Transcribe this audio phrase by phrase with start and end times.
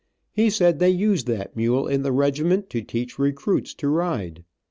[0.31, 4.43] He said they used that mule in the regiment to teach recruits to ride.